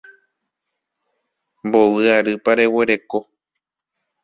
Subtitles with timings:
[1.67, 3.19] Mbovy arýpa reguereko.